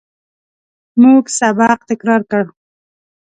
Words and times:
موږ 1.01 1.23
سبق 1.39 1.79
تکرار 1.89 2.21
کړ. 2.31 2.43